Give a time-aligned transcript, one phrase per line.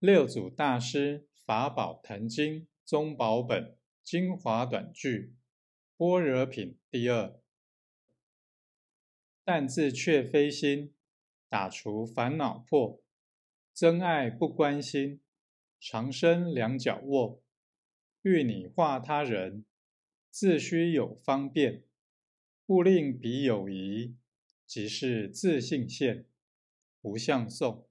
[0.00, 5.18] 六祖大师《法宝坛经》中宝本精华短句，
[5.98, 7.38] 《般若品》第二：
[9.44, 10.94] 但自却非心，
[11.50, 13.02] 打除烦恼破；
[13.74, 15.20] 真爱不关心，
[15.78, 17.42] 长生两脚卧。
[18.22, 19.66] 欲你化他人，
[20.30, 21.84] 自须有方便，
[22.68, 24.16] 勿令彼有疑，
[24.66, 26.24] 即是自信现，
[27.02, 27.89] 无相送。